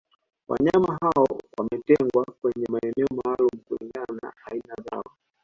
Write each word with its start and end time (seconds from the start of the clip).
Wanyama 0.47 0.97
hao 1.01 1.27
wametengwa 1.57 2.25
kwenye 2.41 2.67
maeneo 2.69 3.07
maalumu 3.23 3.61
kulingana 3.67 4.19
na 4.23 4.33
aina 4.45 4.75
zao 4.91 5.05